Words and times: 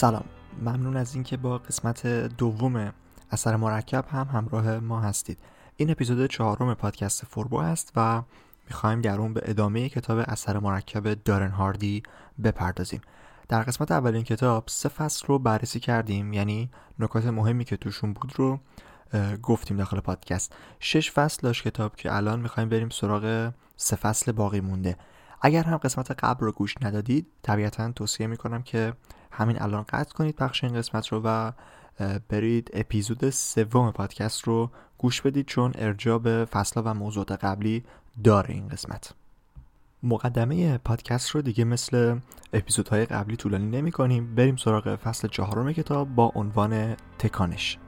سلام. 0.00 0.24
ممنون 0.60 0.96
از 0.96 1.14
اینکه 1.14 1.36
با 1.36 1.58
قسمت 1.58 2.06
دوم 2.06 2.92
اثر 3.30 3.56
مرکب 3.56 4.04
هم 4.08 4.28
همراه 4.32 4.78
ما 4.78 5.00
هستید. 5.00 5.38
این 5.76 5.90
اپیزود 5.90 6.26
چهارم 6.26 6.74
پادکست 6.74 7.24
فوربو 7.24 7.60
هست 7.60 7.92
و 7.96 8.22
می‌خوایم 8.66 9.00
درون 9.00 9.34
به 9.34 9.40
ادامه 9.44 9.88
کتاب 9.88 10.18
اثر 10.18 10.58
مرکب 10.58 11.14
دارن 11.24 11.50
هاردی 11.50 12.02
بپردازیم. 12.44 13.00
در 13.48 13.62
قسمت 13.62 13.92
اول 13.92 14.14
این 14.14 14.24
کتاب 14.24 14.64
سه 14.66 14.88
فصل 14.88 15.26
رو 15.26 15.38
بررسی 15.38 15.80
کردیم 15.80 16.32
یعنی 16.32 16.70
نکات 16.98 17.26
مهمی 17.26 17.64
که 17.64 17.76
توشون 17.76 18.12
بود 18.12 18.32
رو 18.36 18.60
گفتیم 19.42 19.76
داخل 19.76 20.00
پادکست. 20.00 20.54
شش 20.78 21.10
فصل 21.12 21.38
داشت 21.42 21.64
کتاب 21.64 21.96
که 21.96 22.16
الان 22.16 22.40
می‌خوایم 22.40 22.68
بریم 22.68 22.88
سراغ 22.88 23.52
سه 23.76 23.96
فصل 23.96 24.32
باقی 24.32 24.60
مونده. 24.60 24.96
اگر 25.42 25.64
هم 25.64 25.76
قسمت 25.76 26.10
قبل 26.10 26.46
رو 26.46 26.52
گوش 26.52 26.74
ندادید 26.82 27.26
طبیعتا 27.42 27.92
توصیه 27.92 28.26
می‌کنم 28.26 28.62
که 28.62 28.92
همین 29.30 29.62
الان 29.62 29.84
قطع 29.88 30.12
کنید 30.12 30.36
پخش 30.36 30.64
این 30.64 30.74
قسمت 30.74 31.08
رو 31.08 31.20
و 31.24 31.52
برید 32.28 32.70
اپیزود 32.74 33.30
سوم 33.30 33.90
پادکست 33.90 34.42
رو 34.42 34.70
گوش 34.98 35.22
بدید 35.22 35.46
چون 35.46 35.72
ارجاع 35.74 36.18
به 36.18 36.44
فصل 36.44 36.82
و 36.84 36.94
موضوعات 36.94 37.32
قبلی 37.32 37.84
داره 38.24 38.54
این 38.54 38.68
قسمت. 38.68 39.14
مقدمه 40.02 40.78
پادکست 40.78 41.30
رو 41.30 41.42
دیگه 41.42 41.64
مثل 41.64 42.18
اپیزودهای 42.52 43.04
قبلی 43.04 43.36
طولانی 43.36 43.66
نمی 43.66 43.92
کنیم 43.92 44.34
بریم 44.34 44.56
سراغ 44.56 44.96
فصل 44.96 45.28
چهارم 45.28 45.72
کتاب 45.72 46.14
با 46.14 46.32
عنوان 46.34 46.96
تکانش. 47.18 47.78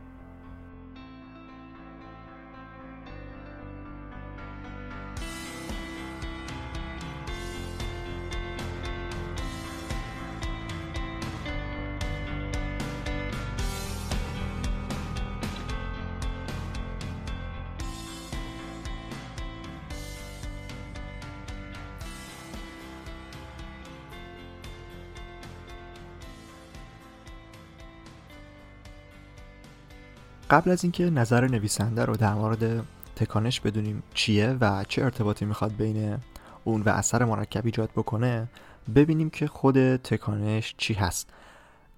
قبل 30.52 30.70
از 30.70 30.84
اینکه 30.84 31.10
نظر 31.10 31.48
نویسنده 31.48 32.04
رو 32.04 32.16
در 32.16 32.34
مورد 32.34 32.84
تکانش 33.16 33.60
بدونیم 33.60 34.02
چیه 34.14 34.56
و 34.60 34.84
چه 34.88 35.02
ارتباطی 35.02 35.44
می‌خواد 35.44 35.76
بین 35.76 36.18
اون 36.64 36.82
و 36.82 36.88
اثر 36.88 37.24
مرکب 37.24 37.66
ایجاد 37.66 37.90
بکنه 37.96 38.48
ببینیم 38.94 39.30
که 39.30 39.46
خود 39.46 39.96
تکانش 39.96 40.74
چی 40.78 40.94
هست. 40.94 41.30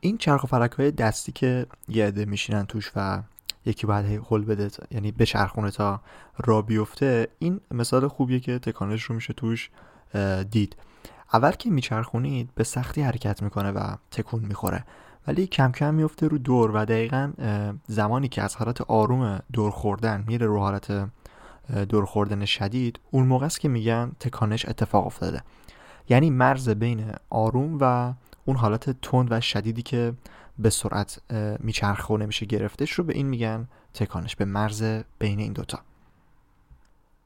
این 0.00 0.19
چرخ 0.19 0.44
و 0.44 0.47
فلک 0.47 0.72
های 0.72 0.91
دستی 0.91 1.32
که 1.32 1.66
یه 1.88 2.06
عده 2.06 2.25
میشینن 2.25 2.66
توش 2.66 2.92
و 2.97 3.22
یکی 3.66 3.86
باید 3.86 4.22
هل 4.30 4.44
بده 4.44 4.70
یعنی 4.91 5.12
بچرخونه 5.12 5.70
تا 5.70 6.00
را 6.36 6.62
بیفته 6.62 7.28
این 7.38 7.60
مثال 7.70 8.08
خوبیه 8.08 8.41
که 8.41 8.58
تکانش 8.58 9.02
رو 9.02 9.14
میشه 9.14 9.32
توش 9.32 9.70
دید. 10.50 10.77
اول 11.32 11.50
که 11.50 11.70
میچرخونید 11.70 12.50
به 12.54 12.65
سختی 12.65 13.03
حرکت 13.03 13.42
می‌کنه 13.42 13.71
و 13.71 13.97
تکون 14.10 14.41
می‌خوره. 14.41 14.84
ولی 15.26 15.46
کم 15.46 15.72
کم 15.72 15.94
میفته 15.94 16.28
رو 16.28 16.38
دور 16.38 16.70
و 16.70 16.84
دقیقا 16.84 17.32
زمانی 17.86 18.28
که 18.28 18.42
از 18.42 18.56
حالت 18.56 18.80
آروم 18.80 19.40
دور 19.52 19.70
خوردن 19.70 20.24
میره 20.26 20.46
رو 20.46 20.58
حالت 20.58 21.08
دور 21.88 22.04
خوردن 22.04 22.44
شدید 22.44 23.00
اون 23.10 23.26
موقع 23.26 23.46
است 23.46 23.60
که 23.60 23.68
میگن 23.68 24.12
تکانش 24.20 24.68
اتفاق 24.68 25.06
افتاده. 25.06 25.42
یعنی 26.08 26.30
مرز 26.30 26.68
بین 26.68 27.12
آروم 27.30 27.78
و 27.80 28.14
اون 28.44 28.56
حالت 28.56 29.00
تند 29.00 29.32
و 29.32 29.40
شدیدی 29.40 29.82
که 29.82 30.14
به 30.58 30.70
سرعت 30.70 31.18
میچرخه 31.60 32.14
و 32.14 32.16
نمیشه 32.16 32.46
گرفتش 32.46 32.92
رو 32.92 33.04
به 33.04 33.14
این 33.14 33.26
میگن 33.26 33.68
تکانش 33.94 34.36
به 34.36 34.44
مرز 34.44 34.82
بین 35.18 35.38
این 35.38 35.52
دوتا. 35.52 35.78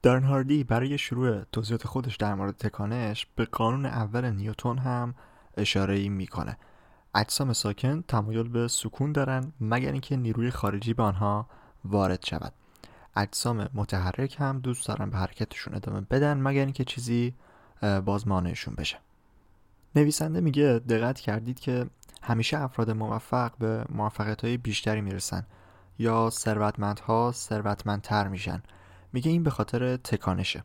دارن 0.02 0.24
هاردی 0.24 0.64
برای 0.64 0.98
شروع 0.98 1.44
توضیحات 1.52 1.86
خودش 1.86 2.16
در 2.16 2.34
مورد 2.34 2.56
تکانش 2.56 3.26
به 3.36 3.44
قانون 3.44 3.86
اول 3.86 4.30
نیوتون 4.30 4.78
هم 4.78 5.14
اشاره 5.56 6.08
می‌کنه. 6.08 6.56
اجسام 7.14 7.52
ساکن 7.52 8.02
تمایل 8.02 8.48
به 8.48 8.68
سکون 8.68 9.12
دارند 9.12 9.52
مگر 9.60 9.92
اینکه 9.92 10.16
نیروی 10.16 10.50
خارجی 10.50 10.94
به 10.94 11.02
آنها 11.02 11.46
وارد 11.84 12.24
شود. 12.24 12.52
اجسام 13.16 13.68
متحرک 13.74 14.36
هم 14.38 14.58
دوست 14.58 14.88
دارن 14.88 15.10
به 15.10 15.16
حرکتشون 15.18 15.74
ادامه 15.74 16.00
بدن 16.00 16.40
مگر 16.40 16.64
اینکه 16.64 16.84
چیزی 16.84 17.34
باز 18.04 18.28
مانعشون 18.28 18.74
بشه. 18.74 18.98
نویسنده 19.96 20.40
میگه 20.40 20.80
دقت 20.88 21.20
کردید 21.20 21.60
که 21.60 21.86
همیشه 22.22 22.58
افراد 22.58 22.90
موفق 22.90 23.52
به 23.58 23.84
موفقیت 23.90 24.44
های 24.44 24.56
بیشتری 24.56 25.00
می‌رسن 25.00 25.46
یا 25.98 26.30
ثروتمندها 26.30 27.32
ثروتمندتر 27.32 28.28
میشن. 28.28 28.62
میگه 29.12 29.30
این 29.30 29.42
به 29.42 29.50
خاطر 29.50 29.96
تکانشه. 29.96 30.64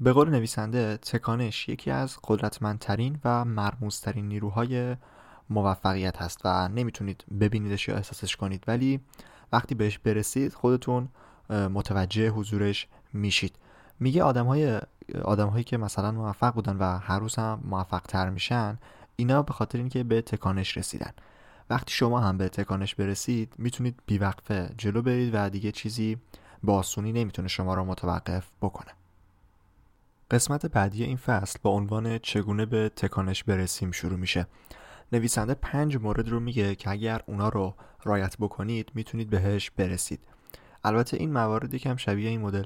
به 0.00 0.12
قول 0.12 0.30
نویسنده 0.30 0.96
تکانش 0.96 1.68
یکی 1.68 1.90
از 1.90 2.18
قدرتمندترین 2.24 3.18
و 3.24 3.44
مرموزترین 3.44 4.28
نیروهای 4.28 4.96
موفقیت 5.50 6.22
هست 6.22 6.40
و 6.44 6.68
نمی‌تونید 6.68 7.24
ببینیدش 7.40 7.88
یا 7.88 7.96
احساسش 7.96 8.36
کنید. 8.36 8.64
ولی 8.66 9.00
وقتی 9.52 9.74
بهش 9.74 9.98
برسید 9.98 10.52
خودتون 10.54 11.08
متوجه 11.50 12.28
حضورش 12.28 12.86
میشید. 13.12 13.56
میگه 14.00 14.22
آدم 14.22 14.46
های 14.46 14.80
آدم 15.22 15.48
هایی 15.48 15.64
که 15.64 15.76
مثلا 15.76 16.12
موفق 16.12 16.54
بودن 16.54 16.76
و 16.76 16.98
هر 16.98 17.18
روز 17.18 17.34
هم 17.34 17.60
موفق 17.64 18.02
تر 18.02 18.30
میشن 18.30 18.78
اینا 19.16 19.42
به 19.42 19.52
خاطر 19.52 19.78
اینکه 19.78 20.04
به 20.04 20.22
تکانش 20.22 20.76
رسیدن. 20.76 21.12
وقتی 21.70 21.92
شما 21.92 22.20
هم 22.20 22.38
به 22.38 22.48
تکانش 22.48 22.94
برسید 22.94 23.54
می‌تونید 23.58 24.00
بیوقفه 24.06 24.74
جلو 24.78 25.02
برید 25.02 25.30
و 25.34 25.48
دیگه 25.48 25.72
چیزی 25.72 26.16
با 26.62 26.78
آسونی 26.78 27.12
نمی‌تونه 27.12 27.48
شما 27.48 27.74
را 27.74 27.84
متوقف 27.84 28.46
بکنه. 28.62 28.90
قسمت 30.30 30.66
بعدی 30.66 31.04
این 31.04 31.16
فصل 31.16 31.58
با 31.62 31.70
عنوان 31.70 32.18
چگونه 32.18 32.66
به 32.66 32.88
تکانش 32.88 33.44
برسیم 33.44 33.90
شروع 33.90 34.18
میشه. 34.18 34.46
نویسنده 35.12 35.54
پنج 35.54 35.96
مورد 35.96 36.28
رو 36.28 36.40
میگه 36.40 36.74
که 36.74 36.90
اگر 36.90 37.22
اونا 37.26 37.48
رو 37.48 37.74
رایت 38.04 38.36
بکنید 38.36 38.90
می‌تونید 38.94 39.30
بهش 39.30 39.70
برسید. 39.70 40.20
البته 40.84 41.16
این 41.16 41.32
موارد 41.32 41.74
یکم 41.74 41.96
شبیه 41.96 42.30
این 42.30 42.40
مدل. 42.40 42.64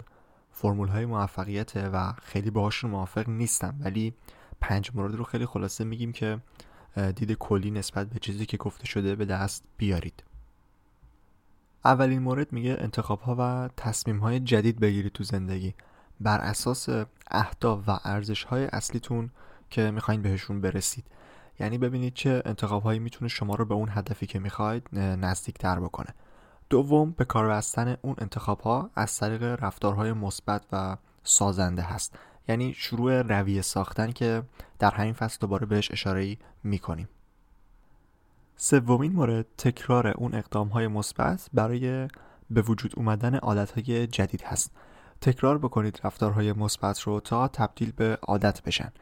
فرمول 0.50 0.88
های 0.88 1.06
موفقیت 1.06 1.76
و 1.76 2.12
خیلی 2.12 2.50
باهاشون 2.50 2.90
موافق 2.90 3.28
نیستم 3.28 3.74
ولی 3.80 4.14
پنج 4.60 4.90
مورد 4.94 5.14
رو 5.14 5.24
خیلی 5.24 5.46
خلاصه 5.46 5.84
میگیم 5.84 6.12
که 6.12 6.40
دید 7.16 7.32
کلی 7.32 7.70
نسبت 7.70 8.10
به 8.10 8.18
چیزی 8.18 8.46
که 8.46 8.56
گفته 8.56 8.86
شده 8.86 9.14
به 9.14 9.24
دست 9.24 9.64
بیارید. 9.76 10.22
اولین 11.84 12.22
مورد 12.22 12.52
میگه 12.52 12.76
انتخاب 12.80 13.20
ها 13.20 13.36
و 13.38 13.68
تصمیم 13.76 14.18
های 14.18 14.40
جدید 14.40 14.80
بگیرید 14.80 15.12
تو 15.12 15.24
زندگی. 15.24 15.74
بر 16.20 16.38
اساس 16.38 16.88
اهداف 17.30 17.88
و 17.88 17.98
ارزش 18.04 18.44
های 18.44 18.64
اصلیتون 18.64 19.30
که 19.70 19.90
می‌خواین 19.90 20.22
بهشون 20.22 20.60
برسید. 20.60 21.04
یعنی 21.60 21.78
ببینید 21.78 22.14
چه 22.14 22.42
انتخاب 22.44 22.82
هایی 22.82 22.98
می‌تونه 22.98 23.28
شما 23.28 23.54
رو 23.54 23.64
به 23.64 23.74
اون 23.74 23.88
هدفی 23.90 24.26
که 24.26 24.38
می‌خواید 24.38 24.88
نزدیک 24.98 25.58
تر 25.58 25.80
بکنه. 25.80 26.14
دوم 26.70 27.10
به 27.10 27.24
کار 27.24 27.48
بستن 27.48 27.96
اون 28.02 28.14
انتخاب 28.18 28.60
ها 28.60 28.90
از 28.94 29.16
طریق 29.16 29.42
رفتارهای 29.42 30.12
مثبت 30.12 30.66
و 30.72 30.96
سازنده 31.24 31.82
هست. 31.82 32.18
یعنی 32.48 32.74
شروع 32.74 33.22
رویه 33.22 33.62
ساختن 33.62 34.12
که 34.12 34.42
در 34.78 34.90
همین 34.90 35.12
فصل 35.12 35.38
دوباره 35.40 35.66
بهش 35.66 35.90
اشاره 35.90 36.36
می‌کنیم. 36.64 37.08
سومین 38.56 39.12
مورد 39.12 39.46
تکرار 39.58 40.08
اون 40.08 40.34
اقدام 40.34 40.68
های 40.68 40.88
مثبت 40.88 41.48
برای 41.52 42.08
به 42.50 42.62
وجود 42.62 42.92
اومدن 42.96 43.34
عادت 43.34 43.70
های 43.70 44.06
جدید 44.06 44.42
هست. 44.42 44.70
تکرار 45.20 45.58
بکنید 45.58 46.00
رفتارهای 46.04 46.52
مثبت 46.52 47.00
رو 47.00 47.20
تا 47.20 47.48
تبدیل 47.48 47.92
به 47.96 48.18
عادت 48.22 48.62
بشن. 48.62 48.92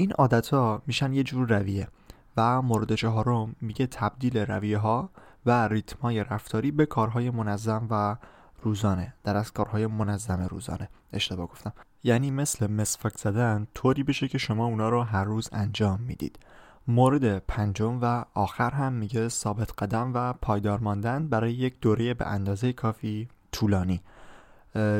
این 0.00 0.12
عادت 0.12 0.54
میشن 0.86 1.12
یه 1.12 1.22
جور 1.22 1.58
رویه 1.58 1.88
و 2.36 2.62
مورد 2.62 2.94
چهارم 2.94 3.56
میگه 3.60 3.86
تبدیل 3.86 4.38
رویه 4.38 4.78
ها 4.78 5.10
و 5.46 5.68
ریتمای 5.68 6.24
رفتاری 6.24 6.70
به 6.70 6.86
کارهای 6.86 7.30
منظم 7.30 7.86
و 7.90 8.16
روزانه. 8.62 9.14
در 9.24 9.36
از 9.36 9.52
کارهای 9.52 9.86
منظم 9.86 10.40
روزانه. 10.40 10.88
اشتباه 11.12 11.46
گفتم. 11.46 11.72
یعنی 12.04 12.30
مثل 12.30 12.72
مسواک 12.72 13.18
زدن 13.18 13.66
طوری 13.74 14.02
بشه 14.02 14.28
که 14.28 14.38
شما 14.38 14.66
اونا 14.66 14.88
رو 14.88 15.02
هر 15.02 15.24
روز 15.24 15.48
انجام 15.52 16.00
می‌دید. 16.00 16.38
مورد 16.88 17.38
پنجم 17.38 17.98
و 18.02 18.24
آخر 18.34 18.70
هم 18.70 18.92
میگه 18.92 19.28
ثابت 19.28 19.82
قدم 19.82 20.12
و 20.14 20.32
پایدار 20.32 20.78
ماندن 20.78 21.28
برای 21.28 21.52
یک 21.52 21.80
دوره 21.80 22.14
به 22.14 22.26
اندازه 22.26 22.72
کافی 22.72 23.28
طولانی. 23.52 24.02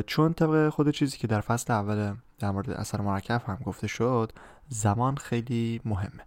چون 0.07 0.33
طبق 0.33 0.69
خود 0.69 0.91
چیزی 0.91 1.19
که 1.19 1.27
در 1.27 1.41
فصل 1.41 1.73
اول 1.73 2.15
در 2.41 2.51
مورد 2.51 2.71
اثر 2.71 3.01
مرکب 3.01 3.43
هم 3.47 3.59
گفته 3.65 3.87
شد 3.87 4.33
زمان 4.69 5.17
خیلی 5.17 5.81
مهمه. 5.85 6.23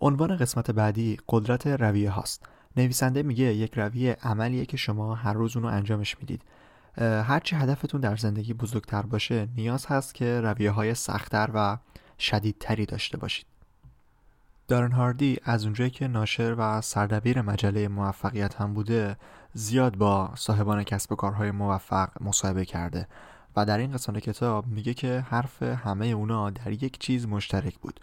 عنوان 0.00 0.36
قسمت 0.36 0.70
بعدی 0.70 1.18
قدرت 1.28 1.66
رویه 1.66 2.10
هاست. 2.10 2.42
نویسنده 2.76 3.22
میگه 3.22 3.44
یک 3.44 3.78
رویه 3.78 4.16
عملیه 4.22 4.66
که 4.66 4.76
شما 4.76 5.14
هر 5.14 5.32
روز 5.32 5.56
اونو 5.56 5.68
انجامش 5.68 6.18
می‌دید. 6.18 6.42
هرچی 7.00 7.56
هدفتون 7.56 8.00
در 8.00 8.16
زندگی 8.16 8.54
بزرگتر 8.54 9.02
باشه 9.02 9.48
نیاز 9.56 9.86
هست 9.86 10.14
که 10.14 10.40
رویه 10.40 10.70
های 10.70 10.94
سختتر 10.94 11.50
و 11.54 11.78
شدیدتری 12.18 12.86
داشته 12.86 13.18
باشید. 13.18 13.46
دارن 14.68 14.92
هاردی 14.92 15.38
از 15.44 15.64
اونجایی 15.64 15.90
که 15.90 16.08
ناشر 16.08 16.54
و 16.58 16.80
سردبیر 16.80 17.42
مجله 17.42 17.88
موفقیت 17.88 18.54
هم 18.54 18.74
بوده 18.74 19.16
زیاد 19.54 19.96
با 19.96 20.30
صاحبان 20.34 20.82
کسب 20.82 21.12
و 21.12 21.16
کارهای 21.16 21.50
موفق 21.50 22.08
مصاحبه 22.20 22.64
کرده. 22.64 23.08
و 23.56 23.64
در 23.64 23.78
این 23.78 23.92
قسمت 23.92 24.18
کتاب 24.18 24.66
میگه 24.66 24.94
که 24.94 25.24
حرف 25.28 25.62
همه 25.62 26.06
اونا 26.06 26.50
در 26.50 26.72
یک 26.72 26.98
چیز 26.98 27.26
مشترک 27.26 27.78
بود. 27.78 28.00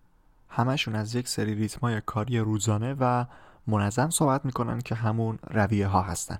همشون 0.49 0.95
از 0.95 1.15
یک 1.15 1.27
سری 1.27 1.55
ریتمای 1.55 2.01
کاری 2.01 2.39
روزانه 2.39 2.95
و 2.99 3.25
منظم 3.67 4.09
صحبت 4.09 4.45
می‌کنن 4.45 4.81
که 4.81 4.95
همون 4.95 5.39
رویه 5.49 5.87
ها 5.87 6.01
هستن. 6.01 6.39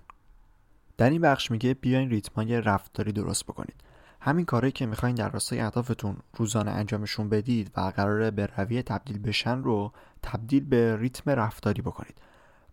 در 0.98 1.10
این 1.10 1.22
بخش 1.22 1.52
میگه 1.52 1.74
بیاین 1.74 2.10
ریتمای 2.10 2.62
رفتاری 2.62 3.12
درست 3.12 3.44
بکنید. 3.44 3.76
همین 4.20 4.46
کاری 4.46 4.72
که 4.72 4.86
می‌خواین 4.86 5.16
در 5.16 5.30
راستای 5.30 5.60
اهدافتون 5.60 6.18
روزانه 6.38 6.72
انجامشون 6.72 7.30
بدید 7.30 7.72
و 7.78 7.82
قراره 7.82 8.32
به 8.32 8.46
رویه 8.58 8.84
تبدیل 8.84 9.20
بشن 9.20 9.64
رو 9.64 9.92
تبدیل 10.24 10.66
به 10.66 10.98
ریتم 10.98 11.32
رفتاری 11.32 11.82
بکنید. 11.82 12.16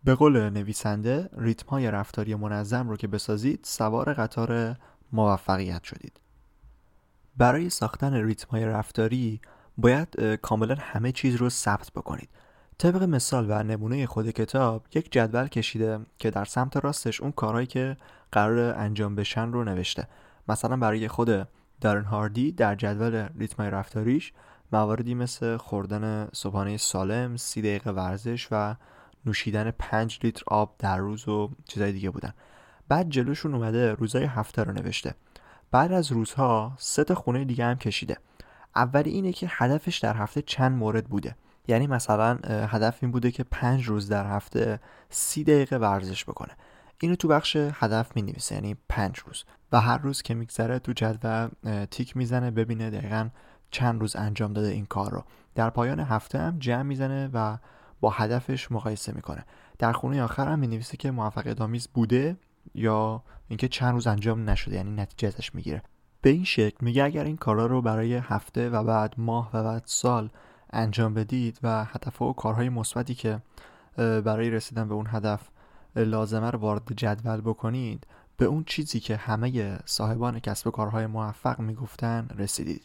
به 0.04 0.14
قول 0.14 0.50
نویسنده 0.50 1.30
ریتم 1.36 1.66
های 1.68 1.90
رفتاری 1.90 2.34
منظم 2.34 2.88
رو 2.88 2.96
که 2.96 3.06
بسازید 3.06 3.60
سوار 3.62 4.14
قطار 4.14 4.76
موفقیت 5.12 5.84
شدید. 5.84 6.20
برای 7.40 7.70
ساختن 7.70 8.14
ریتم 8.14 8.48
های 8.50 8.64
رفتاری 8.64 9.40
باید 9.78 10.20
کاملا 10.42 10.76
همه 10.80 11.12
چیز 11.12 11.36
رو 11.36 11.48
ثبت 11.48 11.90
بکنید. 11.90 12.28
طبق 12.78 13.02
مثال 13.02 13.46
و 13.48 13.62
نمونه 13.62 14.06
خود 14.06 14.30
کتاب 14.30 14.86
یک 14.94 15.12
جدول 15.12 15.46
کشیده 15.46 15.98
که 16.18 16.30
در 16.30 16.44
سمت 16.44 16.76
راستش 16.76 17.20
اون 17.20 17.32
کارهایی 17.32 17.66
که 17.66 17.96
قرار 18.32 18.74
انجام 18.78 19.14
بشن 19.14 19.52
رو 19.52 19.64
نوشته. 19.64 20.08
مثلا 20.48 20.76
برای 20.76 21.08
خود 21.08 21.48
دارن 21.80 22.04
هاردی 22.04 22.52
در 22.52 22.74
جدول 22.74 23.28
ریتمای 23.38 23.70
رفتاریش 23.70 24.32
مواردی 24.72 25.14
مثل 25.14 25.56
خوردن 25.56 26.28
صبحانه 26.32 26.76
سالم، 26.76 27.36
سی 27.36 27.62
دقیقه 27.62 27.90
ورزش 27.90 28.48
و 28.50 28.74
نوشیدن 29.26 29.70
5 29.70 30.20
لیتر 30.22 30.42
آب 30.46 30.74
در 30.78 30.98
روز 30.98 31.28
و 31.28 31.50
چیزای 31.64 31.92
دیگه 31.92 32.10
بودن. 32.10 32.34
بعد 32.88 33.08
جلوشون 33.08 33.54
اومده 33.54 33.94
روزای 33.94 34.24
هفته 34.24 34.62
رو 34.62 34.72
نوشته. 34.72 35.14
بعد 35.70 35.92
از 35.92 36.12
روزها 36.12 36.72
سه 36.78 37.04
تا 37.04 37.14
خونه 37.14 37.44
دیگه 37.44 37.64
هم 37.64 37.74
کشیده. 37.74 38.16
اولی 38.76 39.10
اینه 39.10 39.32
که 39.32 39.46
هدفش 39.50 39.98
در 39.98 40.16
هفته 40.16 40.42
چند 40.42 40.78
مورد 40.78 41.04
بوده. 41.04 41.36
یعنی 41.68 41.86
مثلا 41.86 42.38
هدف 42.44 42.98
این 43.02 43.10
بوده 43.10 43.30
که 43.30 43.44
پنج 43.44 43.88
روز 43.88 44.08
در 44.08 44.26
هفته 44.26 44.80
سی 45.10 45.44
دقیقه 45.44 45.76
ورزش 45.76 46.24
بکنه. 46.24 46.52
اینو 47.00 47.16
تو 47.16 47.28
بخش 47.28 47.56
هدف 47.56 48.16
می 48.16 48.22
نویسه 48.22 48.54
یعنی 48.54 48.76
پنج 48.88 49.18
روز. 49.18 49.44
و 49.72 49.80
هر 49.80 49.98
روز 49.98 50.22
که 50.22 50.34
میگذره 50.34 50.78
تو 50.78 50.92
جدول 50.92 51.48
تیک 51.90 52.16
می‌زنه 52.16 52.50
ببینه 52.50 52.90
دقیقا 52.90 53.28
چند 53.70 54.00
روز 54.00 54.16
انجام 54.16 54.52
داده 54.52 54.68
این 54.68 54.86
کار 54.86 55.10
رو. 55.10 55.24
در 55.54 55.70
پایان 55.70 56.00
هفته 56.00 56.38
هم 56.38 56.58
جمع 56.58 56.82
می‌زنه 56.82 57.30
و 57.32 57.56
با 58.00 58.10
هدفش 58.10 58.72
مقایسه 58.72 59.12
می‌کنه. 59.12 59.44
در 59.78 59.92
خونه 59.92 60.22
آخر 60.22 60.48
هم 60.48 60.58
می‌نویسه 60.58 60.96
که 60.96 61.10
موفقیت 61.10 61.60
آمیز 61.60 61.88
بوده 61.94 62.36
یا 62.74 63.22
اینکه 63.48 63.68
چند 63.68 63.94
روز 63.94 64.06
انجام 64.06 64.50
نشده 64.50 64.76
یعنی 64.76 64.90
نتیجه 64.90 65.28
ازش 65.28 65.54
می‌گیره. 65.54 65.82
به 66.22 66.30
این 66.30 66.44
شکل 66.44 66.76
میگه 66.80 67.04
اگر 67.04 67.24
این 67.24 67.36
کارا 67.36 67.66
رو 67.66 67.82
برای 67.82 68.14
هفته 68.14 68.70
و 68.70 68.84
بعد 68.84 69.14
ماه 69.18 69.50
و 69.52 69.62
بعد 69.62 69.82
سال 69.86 70.30
انجام 70.72 71.14
بدید 71.14 71.58
و 71.62 71.84
هدف 71.84 72.22
و 72.22 72.32
کارهای 72.32 72.68
مثبتی 72.68 73.14
که 73.14 73.42
برای 73.96 74.50
رسیدن 74.50 74.88
به 74.88 74.94
اون 74.94 75.06
هدف 75.08 75.48
لازمه 75.96 76.50
رو 76.50 76.58
وارد 76.58 76.92
جدول 76.96 77.40
بکنید 77.40 78.06
به 78.36 78.44
اون 78.44 78.64
چیزی 78.64 79.00
که 79.00 79.16
همه 79.16 79.78
صاحبان 79.84 80.38
کسب 80.38 80.66
و 80.66 80.70
کارهای 80.70 81.06
موفق 81.06 81.60
می‌گفتن 81.60 82.28
رسیدید. 82.38 82.82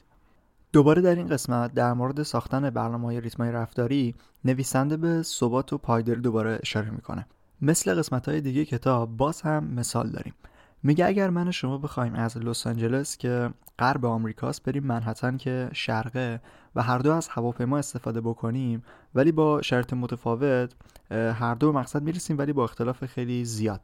دوباره 0.74 1.02
در 1.02 1.16
این 1.16 1.28
قسمت 1.28 1.74
در 1.74 1.94
مورد 1.94 2.24
ساختن 2.24 2.70
برنامه 2.70 3.06
های 3.06 3.22
ریتمای 3.22 3.52
رفتاری 3.52 4.16
نویسنده 4.46 4.98
به 4.98 5.24
ثبات 5.24 5.74
و 5.74 5.78
پایداری 5.78 6.22
دوباره 6.22 6.60
اشاره 6.62 6.90
می‌کنه. 6.90 7.26
مثل 7.66 7.96
قسمت 7.96 8.30
های 8.30 8.42
دیگه 8.42 8.66
کتاب 8.66 9.18
باز 9.18 9.42
هم 9.42 9.64
مثال 9.64 10.10
داریم. 10.10 10.34
میگه 10.84 11.06
اگر 11.06 11.30
من 11.30 11.48
و 11.48 11.52
شما 11.52 11.78
بخوایم 11.78 12.14
از 12.16 12.38
لس 12.38 12.68
آنجلس 12.68 13.18
که 13.18 13.50
غرب 13.80 14.06
آمریکاست 14.06 14.64
بریم 14.64 14.84
منحتن 14.84 15.38
که 15.38 15.70
شرقه 15.74 16.42
و 16.76 16.82
هر 16.82 16.98
دو 16.98 17.12
از 17.12 17.28
هواپیما 17.28 17.78
استفاده 17.78 18.22
بکنیم 18.22 18.84
ولی 19.16 19.32
با 19.32 19.62
شرط 19.62 19.94
متفاوت 19.94 20.74
هر 21.12 21.56
دو 21.56 21.72
مقصد 21.72 22.04
می‌رسیم 22.04 22.38
ولی 22.38 22.54
با 22.54 22.64
اختلاف 22.64 23.06
خیلی 23.06 23.46
زیاد. 23.46 23.82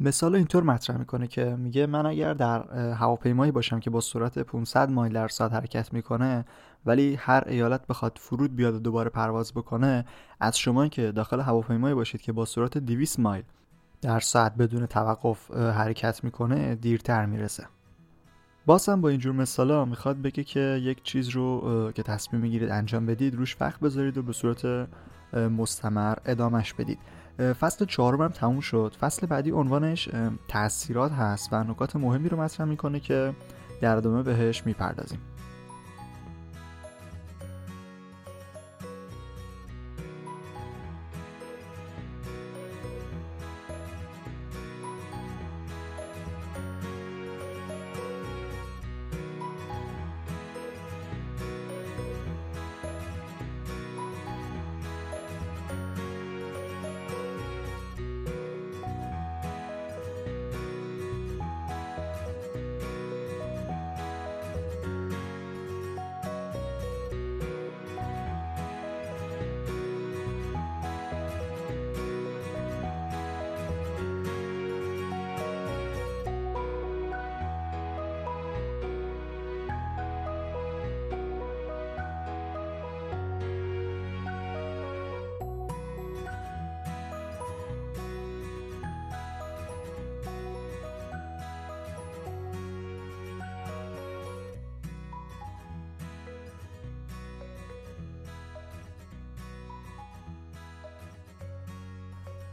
مثال 0.00 0.34
اینطور 0.34 0.62
مطرح 0.62 0.96
می‌کنه 0.96 1.26
که 1.26 1.44
میگه 1.44 1.86
من 1.86 2.06
اگر 2.06 2.34
در 2.34 2.90
هواپیمایی 2.92 3.52
باشم 3.52 3.80
که 3.80 3.90
با 3.90 4.00
سرعت 4.00 4.38
500 4.38 4.90
مایل 4.90 5.12
در 5.12 5.28
ساعت 5.28 5.52
حرکت 5.52 5.92
می‌کنه 5.92 6.44
ولی 6.86 7.14
هر 7.14 7.44
ایالت 7.46 7.86
بخواد 7.86 8.18
فرود 8.20 8.56
بیاد 8.56 8.74
و 8.74 8.78
دوباره 8.78 9.10
پرواز 9.10 9.52
بکنه 9.52 10.04
از 10.40 10.58
شما 10.58 10.88
که 10.88 11.12
داخل 11.12 11.40
هواپیمایی 11.40 11.94
باشید 11.94 12.20
که 12.20 12.32
با 12.32 12.44
سرعت 12.44 12.78
200 12.78 13.20
مایل 13.20 13.44
در 14.02 14.20
ساعت 14.20 14.56
بدون 14.56 14.86
توقف 14.86 15.50
حرکت 15.50 16.24
می‌کنه 16.24 16.74
دیرتر 16.74 17.26
می‌رسه. 17.26 17.66
باز 18.66 18.88
هم 18.88 19.00
با 19.00 19.08
اینجور 19.08 19.34
مثالا 19.34 19.84
می‌خواد 19.84 20.22
بگه 20.22 20.44
که 20.44 20.60
یک 20.60 21.02
چیز 21.02 21.28
رو 21.28 21.92
که 21.94 22.02
تصمیم 22.02 22.42
می‌گیرید 22.42 22.70
انجام 22.70 23.06
بدید 23.06 23.34
روش 23.34 23.56
وقت 23.60 23.80
بذارید 23.80 24.18
و 24.18 24.22
به 24.22 24.32
صورت 24.32 24.88
مستمر 25.34 26.14
ادامش 26.26 26.74
بدید. 26.74 26.98
فصل 27.40 27.84
چهارم 27.84 28.22
هم 28.22 28.28
تموم 28.28 28.60
شد. 28.60 28.96
فصل 29.00 29.26
بعدی 29.26 29.50
عنوانش 29.50 30.08
تاثیرات 30.48 31.12
هست 31.12 31.48
و 31.52 31.64
نکات 31.64 31.96
مهمی 31.96 32.28
رو 32.28 32.40
مطرح 32.40 32.66
می‌کنه 32.66 33.00
که 33.00 33.32
در 33.80 33.96
ادامه 33.96 34.22
بهش 34.22 34.66
می‌پردازیم. 34.66 35.18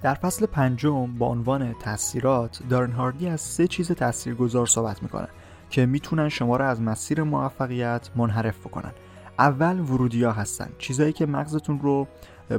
در 0.01 0.13
فصل 0.13 0.45
پنجم 0.45 1.17
با 1.17 1.25
عنوان 1.25 1.73
تاثیرات 1.73 2.59
دارن 2.69 2.91
هاردی 2.91 3.27
از 3.27 3.41
سه 3.41 3.67
چیز 3.67 3.91
تاثیرگذار 3.91 4.65
صحبت 4.65 5.03
می‌کنه 5.03 5.27
که 5.69 5.85
می‌تونن 5.85 6.29
شما 6.29 6.55
را 6.57 6.67
از 6.67 6.81
مسیر 6.81 7.23
موفقیت 7.23 8.09
منحرف 8.15 8.59
بکنن. 8.59 8.91
اول 9.39 9.79
ورودی 9.79 10.23
ها 10.23 10.31
هستن 10.31 10.69
چیزایی 10.77 11.13
که 11.13 11.25
مغزتون 11.25 11.79
رو 11.79 12.07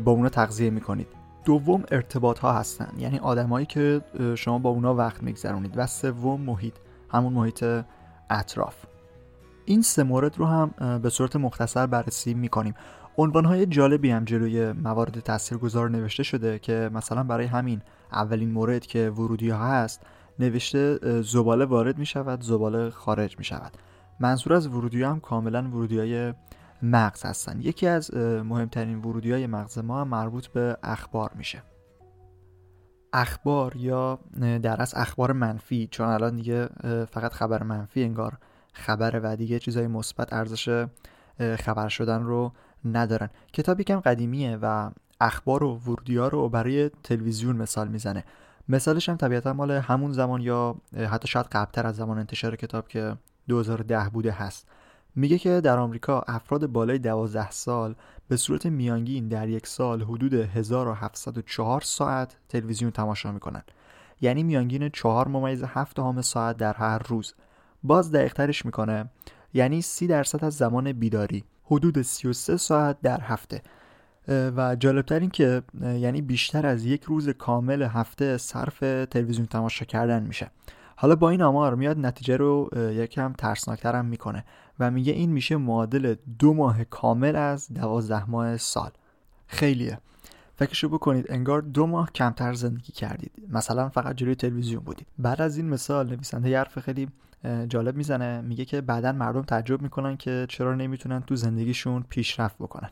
با 0.04 0.12
اونا 0.12 0.28
تغذیه 0.28 0.70
می‌کنید. 0.70 1.06
دوم 1.44 1.84
ارتباط 1.90 2.38
ها 2.38 2.52
هستن 2.52 2.92
یعنی 2.98 3.18
آدمایی 3.18 3.66
که 3.66 4.00
شما 4.34 4.58
با 4.58 4.70
اونا 4.70 4.94
وقت 4.94 5.22
میگذرونید. 5.22 5.72
و 5.76 5.86
سوم 5.86 6.40
محیط 6.40 6.74
همون 7.12 7.32
محیط 7.32 7.64
اطراف. 8.30 8.74
این 9.64 9.82
سه 9.82 10.02
مورد 10.02 10.38
رو 10.38 10.46
هم 10.46 10.98
به 11.02 11.10
صورت 11.10 11.36
مختصر 11.36 11.86
بررسی 11.86 12.34
می‌کنیم. 12.34 12.74
عنوانهای 13.18 13.66
جالبی 13.66 14.10
هم 14.10 14.24
جلوی 14.24 14.72
موارد 14.72 15.20
تاثیرگذار 15.20 15.90
نوشته 15.90 16.22
شده 16.22 16.58
که 16.58 16.90
مثلا 16.92 17.22
برای 17.22 17.46
همین 17.46 17.82
اولین 18.12 18.50
مورد 18.50 18.86
که 18.86 19.10
ورودی 19.10 19.50
ها 19.50 19.66
هست 19.66 20.02
نوشته 20.38 20.98
زباله 21.22 21.64
وارد 21.64 21.98
می 21.98 22.06
شود 22.06 22.40
زباله 22.40 22.90
خارج 22.90 23.38
می 23.38 23.44
شود 23.44 23.72
منظور 24.20 24.52
از 24.52 24.66
ورودی 24.66 25.02
هم 25.02 25.20
کاملا 25.20 25.62
ورودی 25.62 25.98
های 25.98 26.34
مغز 26.82 27.22
هستن. 27.22 27.60
یکی 27.60 27.86
از 27.86 28.14
مهمترین 28.16 28.98
ورودی 28.98 29.32
های 29.32 29.46
مغز 29.46 29.78
ما 29.78 30.04
مربوط 30.04 30.46
به 30.46 30.76
اخبار 30.82 31.30
میشه. 31.34 31.62
اخبار 33.12 33.76
یا 33.76 34.18
در 34.62 34.82
از 34.82 34.94
اخبار 34.96 35.32
منفی 35.32 35.88
چون 35.90 36.06
الان 36.08 36.36
دیگه 36.36 36.68
فقط 37.10 37.32
خبر 37.32 37.62
منفی 37.62 38.02
انگار 38.02 38.38
خبر 38.72 39.20
و 39.22 39.36
دیگه 39.36 39.58
چیزای 39.58 39.86
مثبت 39.86 40.32
ارزش 40.32 40.86
خبر 41.58 41.88
شدن 41.88 42.22
رو 42.22 42.52
ندارن. 42.84 43.30
کتاب 43.52 43.80
یکم 43.80 44.00
قدیمیه 44.00 44.58
و 44.62 44.90
اخبار 45.20 45.64
و 45.64 45.74
ورودی 45.86 46.16
ها 46.16 46.28
رو 46.28 46.48
برای 46.48 46.90
تلویزیون 47.02 47.56
مثال 47.56 47.88
می‌زنه. 47.88 48.24
مثالش 48.68 49.08
هم 49.08 49.16
طبیعتا 49.16 49.52
مال 49.52 49.70
همون 49.70 50.12
زمان 50.12 50.40
یا 50.40 50.76
حتی 51.10 51.28
شاید 51.28 51.46
قبلتر 51.46 51.86
از 51.86 51.96
زمان 51.96 52.18
انتشار 52.18 52.56
کتاب 52.56 52.88
که 52.88 53.16
2010 53.48 54.08
بوده 54.12 54.32
هست. 54.32 54.68
میگه 55.14 55.38
که 55.38 55.60
در 55.60 55.78
آمریکا 55.78 56.24
افراد 56.28 56.66
بالای 56.66 56.98
12 56.98 57.50
سال 57.50 57.94
به 58.28 58.36
صورت 58.36 58.66
میانگین 58.66 59.28
در 59.28 59.48
یک 59.48 59.66
سال 59.66 60.02
حدود 60.02 60.34
1704 60.34 61.80
ساعت 61.80 62.36
تلویزیون 62.48 62.90
تماشا 62.90 63.32
می‌کنن. 63.32 63.62
یعنی 64.20 64.42
میانگین 64.42 64.88
4 64.88 65.28
ممیز 65.28 65.62
7 65.62 65.98
همه 65.98 66.22
ساعت 66.22 66.56
در 66.56 66.72
هر 66.72 66.98
روز. 66.98 67.34
باز 67.82 68.12
دقیقترش 68.12 68.66
می‌کنه. 68.66 69.10
یعنی 69.54 69.82
30 69.82 70.06
درصد 70.06 70.44
از 70.44 70.54
زمان 70.54 70.92
بیداری. 70.92 71.44
حدود 71.70 72.02
33 72.02 72.56
ساعت 72.56 72.96
در 73.02 73.20
هفته. 73.20 73.62
و 74.28 74.76
جالبتر 74.76 75.20
این 75.20 75.30
که 75.30 75.62
یعنی 75.82 76.22
بیشتر 76.22 76.66
از 76.66 76.84
یک 76.84 77.02
روز 77.02 77.28
کامل 77.28 77.82
هفته 77.82 78.36
صرف 78.36 78.78
تلویزیون 79.10 79.46
تماشا 79.46 79.84
کردن 79.84 80.22
میشه. 80.22 80.50
حالا 80.96 81.16
با 81.16 81.30
این 81.30 81.42
آمار 81.42 81.74
میاد 81.74 81.98
نتیجه 81.98 82.36
رو 82.36 82.70
یکم 82.74 83.32
ترسناکتر 83.32 83.94
هم 83.96 84.04
می‌کنه 84.04 84.44
و 84.80 84.90
میگه 84.90 85.12
این 85.12 85.32
میشه 85.32 85.56
معادل 85.56 86.14
دو 86.38 86.54
ماه 86.54 86.84
کامل 86.84 87.36
از 87.36 87.68
دوازده 87.72 88.30
ماه 88.30 88.56
سال. 88.56 88.90
خیلیه. 89.46 89.98
فکرشو 90.56 90.88
بکنید 90.88 91.26
انگار 91.28 91.60
دو 91.60 91.86
ماه 91.86 92.12
کمتر 92.12 92.52
زندگی 92.52 92.92
کردید. 92.92 93.32
مثلا 93.48 93.88
فقط 93.88 94.16
جلوی 94.16 94.34
تلویزیون 94.34 94.84
بودید. 94.84 95.06
بعد 95.18 95.42
از 95.42 95.56
این 95.56 95.68
مثال 95.68 96.10
نویسنده 96.10 96.58
حرف 96.58 96.78
خیلی 96.78 97.08
جالب 97.68 97.96
می‌زنه. 97.96 98.40
میگه 98.40 98.64
که 98.64 98.80
بعدا 98.80 99.12
مردم 99.12 99.42
تعجب 99.42 99.82
می‌کنن 99.82 100.16
که 100.16 100.46
چرا 100.48 100.74
نمی‌تونن 100.74 101.20
تو 101.20 101.36
زندگیشون 101.36 102.04
پیشرفت 102.08 102.56
بکنن. 102.58 102.90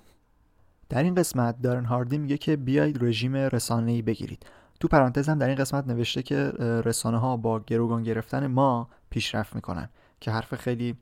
در 0.89 1.03
این 1.03 1.15
قسمت 1.15 1.63
دارن 1.63 1.85
هاردی 1.85 2.19
میگه 2.19 2.39
که 2.39 2.57
بیاید 2.57 3.05
رژیم 3.05 3.37
رسانه‌ای 3.37 4.03
بگیرید. 4.03 4.47
تو 4.81 4.89
پرانتز 4.89 5.29
هم 5.29 5.39
در 5.39 5.49
این 5.49 5.57
قسمت 5.57 5.87
نوشته 5.87 6.23
که 6.23 6.53
رسانه 6.85 7.19
ها 7.19 7.37
با 7.37 7.61
گروگان 7.61 8.03
گرفتن 8.03 8.47
ما 8.47 8.89
پیشرفت 9.11 9.55
می‌کنن 9.55 9.89
که 10.21 10.31
حرف 10.31 10.55
خیلی 10.55 10.97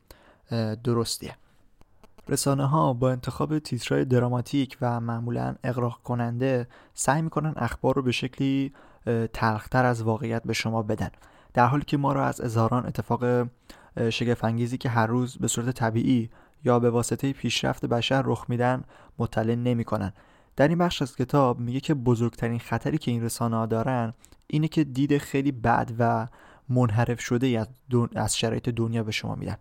درستیه. 0.85 1.37
رسانه 2.29 2.67
ها 2.67 2.93
با 2.93 3.11
انتخاب 3.11 3.59
تیترهای 3.59 4.05
دراماتیک 4.05 4.77
و 4.81 5.01
معمولا 5.01 5.55
اقراق 5.65 6.01
کننده 6.03 6.67
سعی 6.95 7.23
می‌کنن 7.23 7.55
اخبار 7.57 7.95
رو 7.95 8.03
به 8.03 8.13
شکلی 8.13 8.73
تلختر 9.33 9.85
از 9.85 10.03
واقعیت 10.03 10.43
به 10.43 10.53
شما 10.53 10.83
بدن. 10.83 11.11
در 11.55 11.67
حالی 11.67 11.85
که 11.85 11.97
ما 11.97 12.13
رو 12.13 12.21
از 12.21 12.41
اظهاران 12.41 12.87
اتفاق 12.87 13.49
شگفنگیزی 14.11 14.79
که 14.79 14.89
هر 14.89 15.07
روز 15.07 15.37
به 15.39 15.49
صورت 15.49 15.71
طبیعی 15.71 16.31
یا 16.65 16.79
به 16.79 16.91
واسطه 16.91 17.33
پیشرفت 17.33 17.87
بشر 17.87 18.23
رخ 18.23 18.45
میدن 18.49 18.85
مطلع 19.19 19.55
نمی‌کنن. 19.55 20.13
در 20.57 20.69
این 20.69 20.79
بخش 20.79 21.03
از 21.03 21.17
کتاب 21.17 21.59
میگه 21.61 21.81
که 21.81 21.95
بزرگترین 21.95 22.59
خطری 22.59 22.99
که 22.99 23.11
این 23.11 23.23
رسانه 23.23 23.57
ها 23.57 23.67
دارن 23.67 24.15
اینه 24.47 24.69
که 24.69 24.85
دید 24.85 25.19
خیلی 25.19 25.53
بد 25.53 25.93
و 25.99 26.29
منحرف 26.69 27.21
شده 27.21 27.47
از, 27.47 27.69
از 28.15 28.37
شرایط 28.37 28.69
دنیا 28.69 29.03
به 29.03 29.13
شما 29.13 29.35
میدن. 29.35 29.57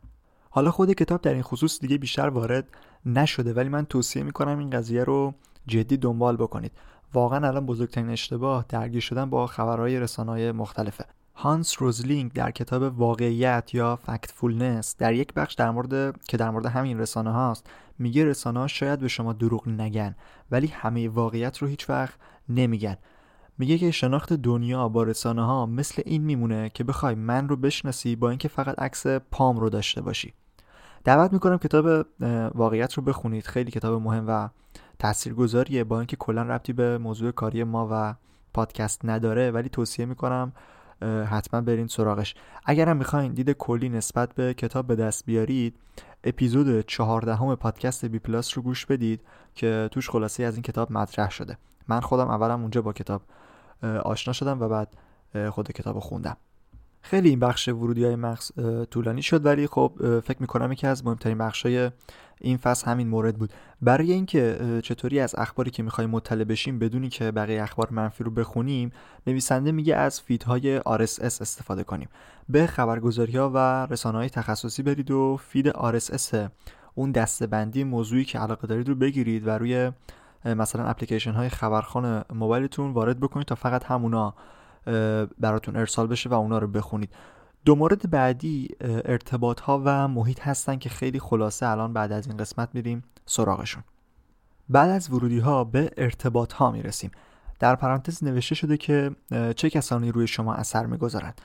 حالا 0.49 0.71
خود 0.71 0.93
کتاب 0.93 1.21
در 1.21 1.33
این 1.33 1.41
خصوص 1.41 1.79
دیگه 1.79 1.97
بیشتر 1.97 2.29
وارد 2.29 2.67
نشده 3.05 3.53
ولی 3.53 3.69
من 3.69 3.85
توصیه 3.85 4.23
می‌کنم 4.23 4.59
این 4.59 4.69
قضیه 4.69 5.03
رو 5.03 5.33
جدی 5.67 5.97
دنبال 5.97 6.35
بکنید. 6.37 6.71
واقعا 7.13 7.47
الان 7.47 7.65
بزرگترین 7.65 8.09
اشتباه 8.09 8.65
درگیر 8.69 9.01
شدن 9.01 9.29
با 9.29 9.47
خبرهای 9.47 9.99
رسانه‌های 9.99 10.51
مختلفه. 10.51 11.05
هانس 11.35 11.81
روزلینگ 11.81 12.33
در 12.33 12.51
کتاب 12.51 12.99
واقعیت 12.99 13.69
یا 13.73 13.95
فکتفولنس 13.95 14.95
در 14.97 15.13
یک 15.13 15.33
بخش 15.33 15.53
در 15.53 15.71
مورد 15.71 16.21
که 16.21 16.37
در 16.37 16.49
مورد 16.49 16.65
همین 16.65 16.99
رسانه 16.99 17.31
هاست 17.31 17.67
میگه 17.99 18.25
رسانه 18.25 18.59
ها 18.59 18.67
شاید 18.67 18.99
به 18.99 19.07
شما 19.07 19.33
دروغ 19.33 19.67
نگن 19.67 20.15
ولی 20.51 20.67
همه 20.67 21.09
واقعیت 21.09 21.57
رو 21.57 21.67
هیچ 21.67 21.89
وقت 21.89 22.15
نمیگن. 22.49 22.97
میگه 23.57 23.77
که 23.77 23.91
شناخت 23.91 24.33
دنیا 24.33 24.89
با 24.89 25.03
رسانه 25.03 25.45
ها 25.45 25.65
مثل 25.65 26.01
این 26.05 26.23
میمونه 26.23 26.69
که 26.69 26.83
بخوای 26.83 27.15
من 27.15 27.49
رو 27.49 27.55
بشناسی 27.55 28.15
با 28.15 28.29
اینکه 28.29 28.47
فقط 28.47 28.79
عکس 28.79 29.07
پام 29.07 29.59
رو 29.59 29.69
داشته 29.69 30.01
باشی. 30.01 30.33
دعوت 31.03 31.33
می‌کنم 31.33 31.57
کتاب 31.57 32.05
واقعیت 32.55 32.93
رو 32.93 33.03
بخونید. 33.03 33.47
خیلی 33.47 33.71
کتاب 33.71 34.01
مهم 34.01 34.25
و 34.27 34.49
تاثیرگذاریه. 34.99 35.83
با 35.83 35.99
اینکه 35.99 36.15
کلا 36.15 36.41
ربطی 36.41 36.73
به 36.73 36.97
موضوع 36.97 37.31
کاری 37.31 37.63
ما 37.63 37.87
و 37.91 38.15
پادکست 38.53 39.01
نداره 39.03 39.51
ولی 39.51 39.69
توصیه 39.69 40.05
می‌کنم 40.05 40.53
حتما 41.29 41.61
برین 41.61 41.87
سراغش. 41.87 42.35
اگرم 42.65 42.97
می‌خواین 42.97 43.33
دید 43.33 43.51
کلی 43.51 43.89
نسبت 43.89 44.35
به 44.35 44.53
کتاب 44.53 44.87
به 44.87 44.95
دست 44.95 45.25
بیارید 45.25 45.75
اپیزود 46.23 46.81
چهاردهم 46.81 47.55
پادکست 47.55 48.05
بی 48.05 48.19
پلاس 48.19 48.57
رو 48.57 48.63
گوش 48.63 48.85
بدید 48.85 49.21
که 49.55 49.89
توش 49.91 50.09
خلاصه 50.09 50.43
از 50.43 50.53
این 50.53 50.63
کتاب 50.63 50.91
مطرح 50.91 51.29
شده. 51.29 51.57
من 51.87 51.99
خودم 51.99 52.27
اولم 52.27 52.61
اونجا 52.61 52.81
با 52.81 52.93
کتاب 52.93 53.21
آشنا 54.03 54.33
شدم 54.33 54.59
و 54.61 54.67
بعد 54.67 54.87
خود 55.49 55.71
کتاب 55.71 55.99
خوندم. 55.99 56.37
خیلی 57.05 57.29
این 57.29 57.39
بخش 57.39 57.67
ورودی 57.67 58.05
های 58.05 58.15
مغز 58.15 58.51
طولانی 58.89 59.21
شد 59.21 59.45
ولی 59.45 59.67
خب 59.67 60.19
فکر 60.19 60.37
می‌کنم 60.39 60.71
یکی 60.71 60.87
از 60.87 61.05
مهمترین 61.05 61.37
بخش 61.37 61.65
های 61.65 61.91
این 62.41 62.57
فصل 62.57 62.91
همین 62.91 63.07
مورد 63.07 63.37
بود. 63.37 63.53
برای 63.81 64.11
اینکه 64.11 64.57
چطوری 64.83 65.19
از 65.19 65.35
اخباری 65.37 65.71
که 65.71 65.83
می‌خوایم 65.83 66.09
مطلع 66.09 66.43
بشیم 66.43 66.79
بدونی 66.79 67.09
که 67.09 67.31
بقیه 67.31 67.63
اخبار 67.63 67.87
منفی 67.91 68.23
رو 68.23 68.31
بخونیم 68.31 68.91
نویسنده 69.27 69.71
میگه 69.71 69.95
از 69.95 70.21
فیدهای 70.21 70.79
RSS 70.79 71.41
استفاده 71.41 71.83
کنیم. 71.83 72.09
به 72.49 72.67
خبرگزاری 72.67 73.37
ها 73.37 73.51
و 73.53 73.85
رسانه 73.85 74.17
های 74.17 74.29
تخصصی 74.29 74.83
برید 74.83 75.11
و 75.11 75.37
فید 75.37 75.71
RSS 75.71 76.35
اون 76.95 77.11
دستبندی 77.11 77.83
موضوعی 77.83 78.25
که 78.25 78.39
علاقه 78.39 78.67
دارید 78.67 78.89
رو 78.89 78.95
بگیرید 78.95 79.47
و 79.47 79.49
روی 79.49 79.91
مثلا 80.45 80.85
اپلیکیشن 80.85 81.31
های 81.31 81.49
خبرخان 81.49 82.25
موبایلتون 82.33 82.91
وارد 82.91 83.19
بکنید 83.19 83.47
تا 83.47 83.55
فقط 83.55 83.83
همونا 83.85 84.33
براتون 85.39 85.75
ارسال 85.75 86.07
بشه 86.07 86.29
و 86.29 86.33
اونا 86.33 86.57
رو 86.57 86.67
بخونید. 86.67 87.13
دو 87.65 87.75
مورد 87.75 88.09
بعدی 88.09 88.69
ارتباط 88.81 89.59
ها 89.59 89.81
و 89.85 90.07
محیط 90.07 90.47
هستن 90.47 90.75
که 90.75 90.89
خیلی 90.89 91.19
خلاصه 91.19 91.67
الان 91.67 91.93
بعد 91.93 92.11
از 92.11 92.27
این 92.27 92.37
قسمت 92.37 92.69
میریم 92.73 93.03
سراغشون. 93.25 93.83
بعد 94.69 94.89
از 94.89 95.13
ورودی 95.13 95.39
ها 95.39 95.63
به 95.63 95.91
ارتباط 95.97 96.53
ها 96.53 96.71
می‌رسیم. 96.71 97.11
در 97.59 97.75
پرانتز 97.75 98.23
نوشته 98.23 98.55
شده 98.55 98.77
که 98.77 99.11
چه 99.55 99.69
کسانی 99.69 100.11
روی 100.11 100.27
شما 100.27 100.53
اثر 100.53 100.85
می‌گذارند. 100.85 101.41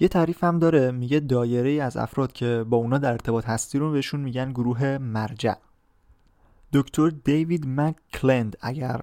یه 0.00 0.08
تعریف 0.08 0.44
هم 0.44 0.58
داره 0.58 0.90
میگه 0.90 1.20
دایره 1.20 1.82
از 1.82 1.96
افراد 1.96 2.32
که 2.32 2.64
با 2.68 2.76
اونا 2.76 2.98
در 2.98 3.10
ارتباط 3.12 3.48
هستی 3.48 3.78
رو 3.78 3.92
بهشون 3.92 4.20
میگن 4.20 4.50
گروه 4.50 4.98
مرجع. 4.98 5.54
دکتر 6.72 7.08
دیوید 7.08 7.64
مکلند 7.66 8.56
اگر 8.60 9.00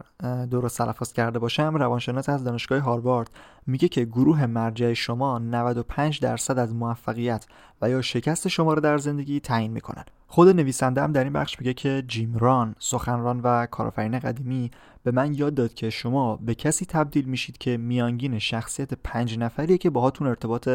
درست 0.52 0.78
تلفظ 0.78 1.14
کرده 1.14 1.40
باشم 1.40 1.76
روانشناس 1.76 2.30
از 2.30 2.44
دانشگاه 2.44 2.80
هاروارد 2.80 3.30
میگه 3.68 3.88
که 3.88 4.06
گروه 4.06 4.46
مرجع 4.46 4.94
شما 4.94 5.40
95 5.40 6.20
درصد 6.20 6.60
از 6.60 6.76
موفقیت 6.76 7.46
و 7.82 7.90
یا 7.90 8.02
شکست 8.02 8.48
شما 8.48 8.74
رو 8.74 8.82
در 8.82 8.98
زندگی 8.98 9.40
تعیین 9.40 9.72
می‌کنن. 9.72 10.04
خود 10.28 10.48
نویسنده 10.48 11.02
هم 11.02 11.12
در 11.12 11.24
این 11.24 11.34
بخش 11.34 11.60
میگه 11.60 11.74
که 11.74 12.04
جیم 12.08 12.38
ران 12.38 12.76
سخنران 12.80 13.40
و 13.44 13.66
کارآفرین 13.66 14.20
قدیمی 14.20 14.72
به 15.04 15.12
من 15.12 15.34
یاد 15.34 15.54
داد 15.54 15.74
که 15.74 15.90
شما 15.90 16.36
به 16.36 16.56
کسی 16.56 16.86
تبدیل 16.86 17.26
میشید 17.26 17.58
که 17.58 17.78
میانگین 17.78 18.40
شخصیت 18.40 18.94
پنج 18.94 19.40
نفریه 19.40 19.78
که 19.78 19.90
باهاتون 19.90 20.28
ارتباط 20.28 20.70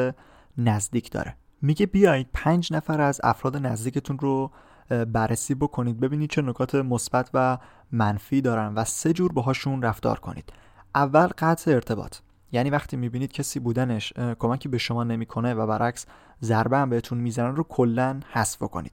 نزدیک 0.58 1.10
داره. 1.10 1.36
میگه 1.62 1.86
بیایید 1.86 2.28
پنج 2.32 2.72
نفر 2.72 3.00
از 3.00 3.20
افراد 3.24 3.56
نزدیکتون 3.56 4.18
رو 4.18 4.50
بررسی 4.88 5.54
بکنید 5.54 6.00
ببینید 6.00 6.30
چه 6.30 6.42
نکات 6.42 6.74
مثبت 6.74 7.30
و 7.34 7.58
منفی 7.92 8.40
دارن 8.40 8.74
و 8.74 8.84
سه 8.84 9.12
جور 9.12 9.32
باهاشون 9.32 9.82
رفتار 9.82 10.18
کنید. 10.18 10.52
اول 10.94 11.26
قطع 11.38 11.70
ارتباط. 11.70 12.16
یعنی 12.52 12.70
وقتی 12.70 12.96
می‌بینید 12.96 13.32
کسی 13.32 13.60
بودنش 13.60 14.12
کمکی 14.38 14.68
به 14.68 14.78
شما 14.78 15.04
نمی‌کنه 15.04 15.54
و 15.54 15.66
برعکس 15.66 16.06
ضربه 16.42 16.78
هم 16.78 16.90
بهتون 16.90 17.18
می‌زنن 17.18 17.56
رو 17.56 17.62
کلا 17.68 18.20
حذف 18.32 18.58
کنید. 18.58 18.92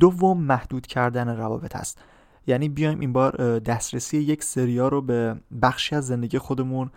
دوم 0.00 0.42
محدود 0.42 0.86
کردن 0.86 1.36
روابط 1.36 1.76
است. 1.76 2.02
یعنی 2.46 2.68
بیایم 2.68 3.00
این 3.00 3.12
بار 3.12 3.58
دسترسی 3.58 4.18
یک 4.18 4.44
سریا 4.44 4.88
رو 4.88 5.02
به 5.02 5.40
بخشی 5.62 5.96
از 5.96 6.06
زندگی 6.06 6.38
خودمون 6.38 6.90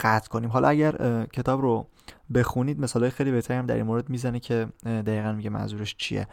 قطع 0.00 0.28
کنیم. 0.28 0.50
حالا 0.50 0.68
اگر 0.68 1.26
کتاب 1.32 1.60
رو 1.60 1.86
بخونید 2.34 2.80
مثالای 2.80 3.10
خیلی 3.10 3.30
بهتری 3.30 3.56
هم 3.56 3.66
در 3.66 3.74
این 3.74 3.86
مورد 3.86 4.10
می‌زنه 4.10 4.40
که 4.40 4.66
دقیقا 4.84 5.32
میگه 5.32 5.50
منظورش 5.50 5.96
چیه. 5.98 6.28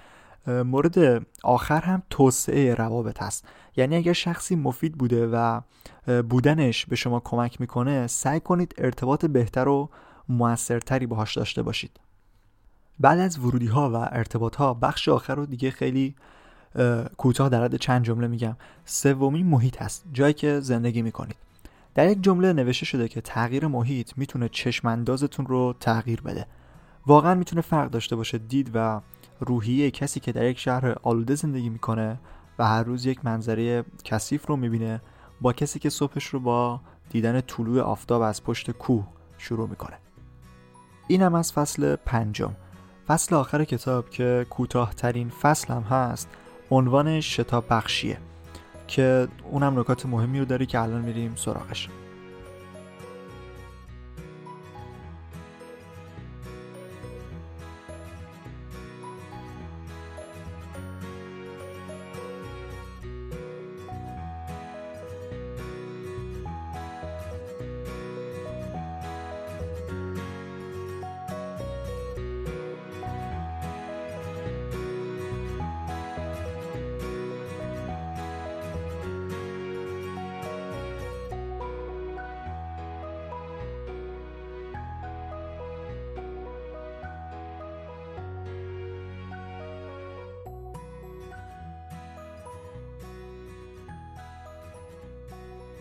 مورد 0.47 1.25
آخر 1.43 1.81
هم 1.81 2.03
توسعه 2.09 2.75
روابط 2.75 3.23
هست 3.23 3.45
یعنی 3.75 3.95
اگر 3.95 4.13
شخصی 4.13 4.55
مفید 4.55 4.97
بوده 4.97 5.27
و 5.27 5.61
بودنش 6.21 6.85
به 6.85 6.95
شما 6.95 7.19
کمک 7.19 7.61
می‌کنه 7.61 8.07
سعی 8.07 8.39
کنید 8.39 8.75
ارتباط 8.77 9.25
بهتر 9.25 9.67
و 9.67 9.89
موثرتری 10.29 11.05
باهاش 11.05 11.37
داشته 11.37 11.61
باشید. 11.61 11.99
بعد 12.99 13.19
از 13.19 13.39
ورودی 13.39 13.67
ها 13.67 13.91
و 13.91 13.95
ارتباط 13.95 14.55
ها 14.55 14.73
بخش 14.73 15.09
آخر 15.09 15.35
رو 15.35 15.45
دیگه 15.45 15.71
خیلی 15.71 16.15
کوتاه 17.17 17.49
در 17.49 17.63
حد 17.63 17.75
چند 17.75 18.05
جمله 18.05 18.27
میگم. 18.27 18.55
سومی 18.85 19.43
محیط 19.43 19.81
هست 19.81 20.05
جایی 20.13 20.33
که 20.33 20.59
زندگی 20.59 21.01
می‌کنید. 21.01 21.35
در 21.95 22.09
یک 22.09 22.23
جمله 22.23 22.53
نوشته 22.53 22.85
شده 22.85 23.07
که 23.07 23.21
تغییر 23.21 23.67
محیط 23.67 24.11
می‌تونه 24.17 24.49
چشم 24.49 25.05
رو 25.47 25.75
تغییر 25.79 26.21
بده. 26.21 26.47
واقعا 27.07 27.35
می‌تونه 27.35 27.61
فرق 27.61 27.89
داشته 27.89 28.15
باشه 28.15 28.37
دید 28.37 28.71
و 28.73 29.01
روحیه 29.43 29.91
کسی 29.91 30.19
که 30.19 30.31
در 30.31 30.45
یک 30.45 30.59
شهر 30.59 30.95
آلوده 31.03 31.35
زندگی 31.35 31.69
می‌کنه 31.69 32.19
و 32.59 32.67
هر 32.67 32.83
روز 32.83 33.05
یک 33.05 33.25
منظره 33.25 33.83
کثیف 34.03 34.47
رو 34.47 34.55
می‌بینه 34.55 35.01
با 35.41 35.53
کسی 35.53 35.79
که 35.79 35.89
صبحش 35.89 36.25
رو 36.25 36.39
با 36.39 36.81
دیدن 37.09 37.41
طلوع 37.41 37.81
آفتاب 37.81 38.21
از 38.21 38.43
پشت 38.43 38.71
کوه 38.71 39.07
شروع 39.37 39.69
می‌کنه. 39.69 39.97
این 41.07 41.21
هم 41.21 41.35
از 41.35 41.53
فصل 41.53 41.95
پنجم. 41.95 42.55
فصل 43.07 43.35
آخر 43.35 43.63
کتاب 43.63 44.09
که 44.09 44.45
کوتاهترین 44.49 45.29
فصل 45.29 45.73
هم 45.73 45.81
هست 45.81 46.29
عنوانش 46.71 47.37
شتاب 47.37 47.65
بخشیه 47.69 48.17
که 48.87 49.27
اونم 49.51 49.79
نکات 49.79 50.05
مهمی 50.05 50.39
رو 50.39 50.45
داری 50.45 50.65
که 50.65 50.79
الان 50.79 51.01
میریم 51.01 51.35
سراغش. 51.35 51.89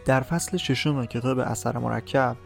در 0.04 0.21
فصل 0.21 0.56
ششم 0.56 1.04
کتاب 1.04 1.38
اثر 1.38 1.78
مرکب 1.78 2.37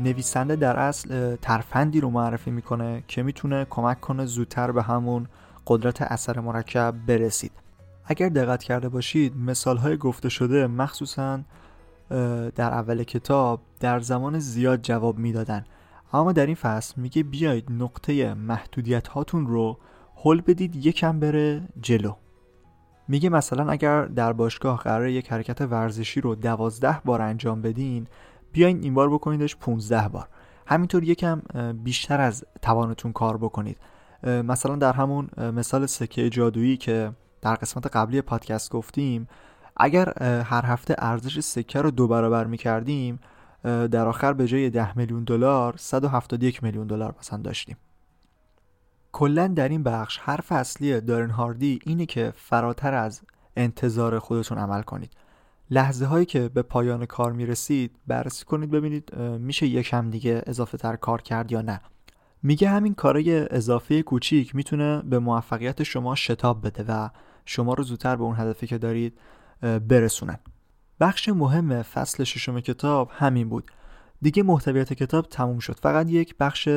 نویسنده 0.00 0.56
در 0.56 0.76
اصل 0.76 1.36
ترفندی 1.36 2.00
رو 2.00 2.10
معرفی 2.10 2.50
می‌کنه 2.50 3.04
که 3.08 3.22
می‌تونه 3.22 3.66
کمک 3.70 4.00
کنه 4.00 4.24
زودتر 4.26 4.72
به 4.72 4.82
همون 4.82 5.26
قدرت 5.66 6.02
اثر 6.02 6.40
مرکب 6.40 6.94
برسید. 7.06 7.52
اگر 8.04 8.28
دقت 8.28 8.62
کرده 8.62 8.88
باشید 8.88 9.36
مثال 9.36 9.76
های 9.76 9.96
گفته 9.96 10.28
شده 10.28 10.66
مخصوصا 10.66 11.40
در 12.54 12.72
اول 12.72 13.02
کتاب 13.02 13.60
در 13.80 14.00
زمان 14.00 14.38
زیاد 14.38 14.82
جواب 14.82 15.18
می‌دادن. 15.18 15.64
اما 16.12 16.32
در 16.32 16.46
این 16.46 16.54
فصل 16.54 17.00
میگه 17.00 17.22
بیاید 17.22 17.72
نقطه 17.72 18.34
محدودیت 18.34 19.08
هاتون 19.08 19.46
رو 19.46 19.78
حل 20.24 20.40
بدید 20.40 20.86
یکم 20.86 21.20
بره 21.20 21.62
جلو. 21.80 22.12
میگه 23.08 23.28
مثلا 23.28 23.70
اگر 23.70 24.04
در 24.04 24.32
باشگاه 24.32 24.78
قرار 24.78 25.08
یک 25.08 25.32
حرکت 25.32 25.60
ورزشی 25.60 26.20
رو 26.20 26.34
دوازده 26.34 27.00
بار 27.04 27.22
انجام 27.22 27.62
بدین 27.62 28.06
بیاین 28.52 28.82
این 28.82 28.94
بار 28.94 29.10
بکنیدش 29.10 29.56
15 29.56 30.08
بار. 30.08 30.28
همینطور 30.66 31.04
یکم 31.04 31.42
بیشتر 31.84 32.20
از 32.20 32.44
توانتون 32.62 33.12
کار 33.12 33.36
بکنید. 33.36 33.78
مثلا 34.22 34.76
در 34.76 34.92
همون 34.92 35.28
مثال 35.38 35.86
سکه 35.86 36.30
جادویی 36.30 36.76
که 36.76 37.12
در 37.42 37.54
قسمت 37.54 37.86
قبلی 37.86 38.20
پادکست 38.20 38.70
گفتیم 38.70 39.28
اگر 39.76 40.22
هر 40.22 40.64
هفته 40.66 40.94
ارزش 40.98 41.40
سکه 41.40 41.80
رو 41.80 41.90
دو 41.90 42.08
برابر 42.08 42.44
می‌کردیم 42.44 43.18
در 43.64 44.08
آخر 44.08 44.32
به 44.32 44.46
جای 44.46 44.70
10 44.70 44.98
میلیون 44.98 45.24
دلار 45.24 45.74
171 45.78 46.62
میلیون 46.62 46.86
دلار 46.86 47.14
مثلا 47.20 47.38
داشتیم. 47.38 47.76
کلا 49.16 49.46
در 49.46 49.68
این 49.68 49.82
بخش 49.82 50.18
حرف 50.18 50.52
اصلی 50.52 51.00
دارن 51.00 51.30
هاردی 51.30 51.78
اینه 51.84 52.06
که 52.06 52.32
فراتر 52.36 52.94
از 52.94 53.20
انتظار 53.56 54.18
خودتون 54.18 54.58
عمل 54.58 54.82
کنید. 54.82 55.12
لحظه 55.70 56.06
هایی 56.06 56.26
که 56.26 56.48
به 56.48 56.62
پایان 56.62 57.06
کار 57.06 57.32
می‌رسید 57.32 57.96
بررسی 58.06 58.44
کنید 58.44 58.70
ببینید 58.70 59.16
میشه 59.18 59.66
یکم 59.66 60.10
دیگه 60.10 60.42
اضافه 60.46 60.78
تر 60.78 60.96
کار 60.96 61.22
کرد 61.22 61.52
یا 61.52 61.62
نه. 61.62 61.80
میگه 62.42 62.68
همین 62.68 62.94
کارای 62.94 63.54
اضافه 63.54 64.02
کوچیک 64.02 64.54
می‌تونه 64.54 65.02
به 65.02 65.18
موفقیت 65.18 65.82
شما 65.82 66.14
شتاب 66.14 66.66
بده 66.66 66.84
و 66.88 67.08
شما 67.44 67.74
رو 67.74 67.84
زودتر 67.84 68.16
به 68.16 68.22
اون 68.22 68.36
هدفی 68.36 68.66
که 68.66 68.78
دارید 68.78 69.18
برسونن 69.88 70.38
بخش 71.00 71.28
مهم 71.28 71.82
فصل 71.82 72.24
ششم 72.24 72.60
کتاب 72.60 73.10
همین 73.12 73.48
بود. 73.48 73.70
دیگه 74.22 74.42
محتویات 74.42 74.92
کتاب 74.92 75.26
تموم 75.28 75.58
شد. 75.58 75.78
فقط 75.82 76.10
یک 76.10 76.34
بخش 76.40 76.68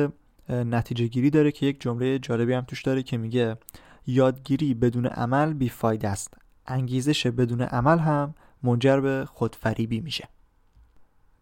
نتیجه 0.48 1.06
گیری 1.06 1.30
داره 1.30 1.52
که 1.52 1.66
یک 1.66 1.80
جمله 1.80 2.18
جالبی 2.18 2.52
هم 2.52 2.60
توش 2.60 2.82
داره 2.82 3.02
که 3.02 3.16
میگه 3.16 3.56
یادگیری 4.06 4.74
بدون 4.74 5.06
عمل 5.06 5.52
بیفایده 5.52 6.08
است. 6.08 6.34
انگیزش 6.66 7.26
بدون 7.26 7.62
عمل 7.62 7.98
هم 7.98 8.34
منجر 8.62 9.00
به 9.00 9.24
خودفریبی 9.28 10.00
میشه. 10.00 10.28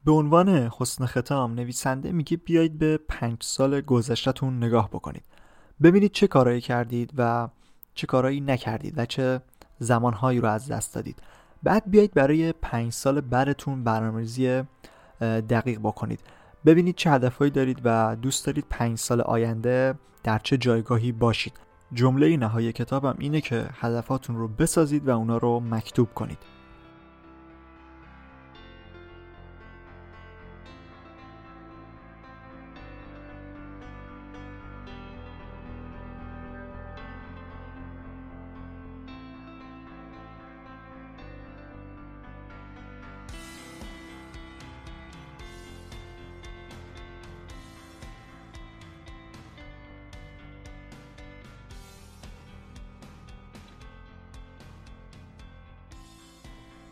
به 0.04 0.12
عنوان 0.12 0.48
حسن 0.48 1.06
ختام 1.06 1.54
نویسنده 1.54 2.12
میگه 2.12 2.36
بیایید 2.36 2.78
به 2.78 3.00
پنج 3.08 3.36
سال 3.40 3.80
گذشتهتون 3.80 4.64
نگاه 4.64 4.88
بکنید. 4.88 5.24
ببینید 5.82 6.12
چه 6.12 6.26
کارایی 6.26 6.60
کردید 6.60 7.12
و 7.16 7.48
چه 7.94 8.06
کارایی 8.06 8.40
نکردید 8.40 8.98
و 8.98 9.06
چه 9.06 9.40
زمانهایی 9.78 10.40
رو 10.40 10.48
از 10.48 10.68
دست 10.68 10.94
دادید. 10.94 11.16
بعد 11.62 11.90
بیایید 11.90 12.14
برای 12.14 12.52
پنج 12.52 12.92
سال 12.92 13.20
بعدتون 13.20 13.84
برنامه‌ریزی 13.84 14.62
دقیق 15.20 15.78
بکنید. 15.78 16.20
ببینید 16.66 16.94
چه 16.94 17.10
هدفهایی 17.10 17.50
دارید 17.50 17.80
و 17.84 18.16
دوست 18.22 18.46
دارید 18.46 18.64
پنج 18.70 18.98
سال 18.98 19.20
آینده 19.20 19.94
در 20.24 20.38
چه 20.38 20.56
جایگاهی 20.56 21.12
باشید. 21.12 21.52
جمله 21.92 22.36
نهایی 22.36 22.72
کتابم 22.72 23.16
اینه 23.18 23.40
که 23.40 23.66
هدفاتون 23.72 24.36
رو 24.36 24.48
بسازید 24.48 25.08
و 25.08 25.10
اونا 25.10 25.36
رو 25.36 25.60
مکتوب 25.60 26.14
کنید. 26.14 26.38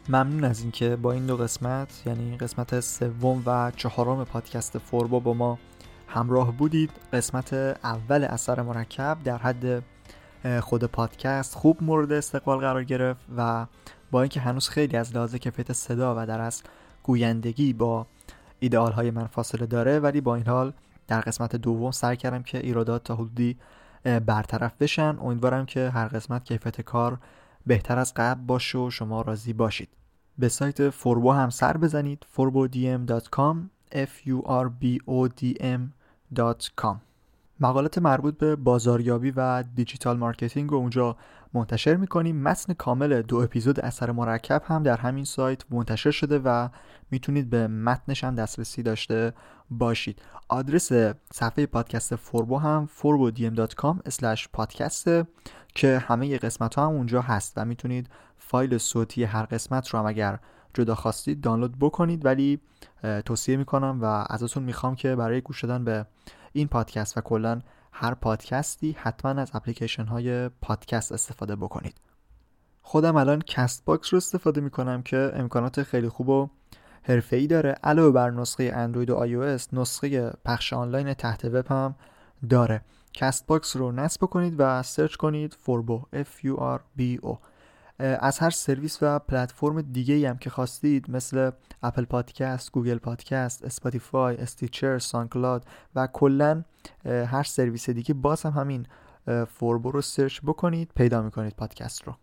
ممنون 0.09 0.45
از 0.45 0.61
اینکه 0.61 0.97
با 0.97 1.13
این 1.13 1.27
دو 1.27 1.37
قسمت 1.37 2.03
یعنی 2.07 2.37
قسمت 2.37 2.81
سوم 2.81 3.43
و 3.47 3.73
چهارم 3.77 4.25
پادکست 4.25 4.79
فوربا 4.79 5.21
با 5.21 5.35
ما 5.35 5.59
همراه 6.09 6.53
بودید. 6.53 6.91
قسمت 7.13 7.53
اول 7.85 8.25
اثر 8.25 8.63
مرکب 8.63 9.19
در 9.25 9.39
حد 9.39 9.83
خود 10.61 10.85
پادکست 10.85 11.55
خوب 11.55 11.83
مورد 11.83 12.13
استقبال 12.13 12.59
قرار 12.59 12.85
گرفت 12.85 13.21
و 13.37 13.67
با 14.11 14.23
اینکه 14.23 14.41
هنوز 14.41 14.69
خیلی 14.69 14.97
از 14.97 15.15
لحاظ 15.17 15.35
کیفیت 15.35 15.73
صدا 15.73 16.15
و 16.19 16.27
در 16.27 16.41
اصل 16.41 16.65
گویندگی 17.03 17.73
با 17.73 18.07
ایدئال 18.59 18.93
های 18.93 19.11
من 19.11 19.27
فاصله 19.27 19.67
داره 19.67 19.99
ولی 19.99 20.21
با 20.21 20.35
این 20.35 20.47
حال 20.47 20.73
در 21.09 21.21
قسمت 21.21 21.57
دوم 21.57 21.91
سعی 21.91 22.17
کردم 22.17 22.43
که 22.43 22.59
ایرادات 22.59 23.05
تا 23.05 23.15
حدودی 23.15 23.57
برطرف 24.27 24.73
بشن. 24.81 25.19
امیدوارم 25.21 25.67
که 25.67 25.91
هر 25.91 26.09
قسمت 26.09 26.45
کیفیت 26.45 26.81
کار 26.81 27.19
بهتر 27.67 27.99
از 27.99 28.13
قبل 28.17 28.41
باشه 28.41 28.79
و 28.79 28.91
شما 28.91 29.23
راضی 29.23 29.53
باشید. 29.53 29.89
به 30.39 30.49
سایت 30.49 30.91
فوربو 30.91 31.33
هم 31.33 31.51
سر 31.51 31.77
بزنید 31.77 32.27
forbodm.com 32.37 33.57
f 33.93 34.29
u 34.29 34.43
r 34.47 34.69
b 34.83 34.99
o 35.09 35.29
d 35.41 35.63
m.com 35.63 36.97
مقالات 37.61 37.99
مربوط 37.99 38.39
به 38.39 38.57
بازاریابی 38.57 39.31
و 39.31 39.63
digital 39.63 40.17
marketing 40.17 40.71
رو 40.71 40.77
اونجا 40.77 41.17
منتشر 41.55 41.97
می‌کنیم. 41.97 42.43
متن 42.43 42.73
کامل 42.73 43.23
دو 43.23 43.37
اپیزود 43.37 43.81
اثر 43.81 44.11
مرکب 44.11 44.63
هم 44.65 44.83
در 44.83 44.97
همین 44.97 45.25
سایت 45.25 45.63
منتشر 45.71 46.11
شده 46.11 46.39
و 46.39 46.69
می‌تونید 47.11 47.51
به 47.51 47.67
متنش 47.67 48.25
هم 48.25 48.35
دسترسی 48.35 48.83
داشته 48.83 49.33
باشید. 49.71 50.23
آدرس 50.49 50.93
صفحه 51.33 51.67
پادکست 51.67 52.17
فوربو 52.17 52.59
هم 52.59 52.89
forbodm.com 53.01 53.97
پادکست 54.53 55.09
که 55.77 55.99
همه 55.99 56.39
قسمت 56.39 56.75
ها 56.75 56.87
هم 56.87 56.93
اونجا 56.93 57.21
هست 57.21 57.53
و 57.57 57.65
می‌تونید 57.65 58.09
فایل 58.39 58.79
صوتی 58.79 59.25
هر 59.25 59.43
قسمت 59.43 59.89
رو 59.89 59.99
هم 59.99 60.07
اگر 60.07 60.39
جدا 60.75 60.95
خواستید 60.95 61.41
دانلود 61.41 61.79
بکنید. 61.79 62.25
ولی 62.25 62.61
توصیه 63.25 63.57
می‌کنم 63.57 63.99
و 64.03 64.05
ازتون 64.31 64.63
می‌خوام 64.63 64.95
که 64.95 65.17
برای 65.17 65.41
گوش 65.41 65.65
دادن 65.65 65.85
به 65.85 66.07
این 66.53 66.69
پادکست 66.69 67.19
و 67.19 67.21
کلا 67.21 67.61
هر 67.93 68.15
پادکستی 68.15 68.97
حتما 68.99 69.41
از 69.43 69.51
اپلیکیشن 69.55 70.05
های 70.05 70.49
پادکست 70.49 71.13
استفاده 71.13 71.57
بکنید. 71.57 72.01
خودم 72.83 73.17
الان 73.17 73.41
کست 73.41 73.85
باکس 73.85 74.13
رو 74.13 74.17
استفاده 74.17 74.61
می‌کنم 74.61 75.03
که 75.03 75.33
امکانات 75.35 75.83
خیلی 75.83 76.09
خوب 76.09 76.29
و 76.29 76.49
حرفه‌ای 77.33 77.47
داره. 77.47 77.71
علاوه 77.85 78.11
بر 78.11 78.31
نسخه 78.31 78.73
اندروید 78.75 79.11
و 79.11 79.15
آی 79.15 79.59
نسخه 79.73 80.33
پخش 80.45 80.73
آنلاین 80.73 81.15
تحت 81.15 81.45
وب 81.45 81.67
هم 81.67 81.95
داره. 82.51 82.81
کست 83.17 83.47
باکس 83.47 83.77
رو 83.77 83.93
نصب 83.93 84.21
کنید 84.21 84.55
و 84.59 84.83
search 84.83 85.15
کنید 85.15 85.55
فوربو 85.55 86.03
F 86.15 86.45
U 86.45 86.61
R 86.61 86.81
B 87.01 87.27
O. 87.27 87.37
از 87.99 88.39
هر 88.39 88.51
سرویس 88.51 88.99
و 89.03 89.19
پلتفرم 89.19 89.83
دیگه 89.83 90.31
هم 90.31 90.39
که 90.39 90.51
خواستید 90.51 91.11
مثل 91.11 91.51
اپل 91.83 92.05
پادکست، 92.05 92.73
گوگل 92.73 92.99
پادکست، 92.99 93.65
اسپاتیفای، 93.65 94.37
استیچر، 94.37 94.99
سانکلاد 94.99 95.65
و 95.95 96.07
کلا 96.07 96.65
هر 97.05 97.43
سرویس 97.43 97.91
دیگه 97.91 98.15
باز 98.15 98.43
هم 98.43 98.51
همین 98.51 98.87
فوربو 99.47 99.91
رو 99.91 100.01
search 100.01 100.41
بکنید 100.41 100.91
پیدا 100.97 101.23
می‌کنید 101.23 101.55
پادکست 101.57 102.03
رو. 102.03 102.15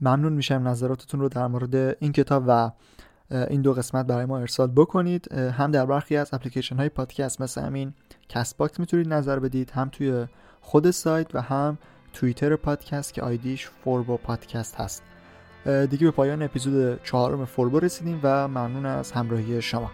ممنون 0.00 0.32
میشم 0.32 0.68
نظراتتون 0.68 1.20
رو 1.20 1.28
در 1.28 1.46
مورد 1.46 1.74
این 1.74 2.12
کتاب 2.12 2.44
و 2.46 2.70
این 3.32 3.62
دو 3.62 3.74
قسمت 3.74 4.06
برای 4.06 4.24
ما 4.24 4.38
ارسال 4.38 4.70
بکنید. 4.76 5.32
هم 5.32 5.70
در 5.70 5.86
برخی 5.86 6.16
از 6.16 6.34
اپلیکیشن 6.34 6.76
های 6.76 6.88
پادکست 6.88 7.40
مثل 7.40 7.60
همین 7.60 7.94
کست 8.28 8.56
باکس 8.56 8.80
می‌تونید 8.80 9.12
نظر 9.12 9.38
بدید 9.38 9.70
هم 9.70 9.88
توی 9.88 10.26
خود 10.60 10.90
سایت 10.90 11.34
و 11.34 11.40
هم 11.40 11.78
توییتر 12.12 12.56
پادکست 12.56 13.14
که 13.14 13.22
آیدیش 13.22 13.68
فوربو 13.84 14.16
پادکست 14.16 14.74
هست. 14.74 15.02
دیگه 15.90 16.04
به 16.04 16.10
پایان 16.10 16.42
اپیزود 16.42 17.02
چهارم 17.04 17.44
فوربو 17.44 17.80
رسیدیم 17.80 18.20
و 18.22 18.48
ممنون 18.48 18.86
از 18.86 19.12
همراهی 19.12 19.62
شما. 19.62 19.90